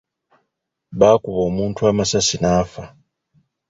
[0.99, 2.83] Baakuba omuntu amasasi n'afa..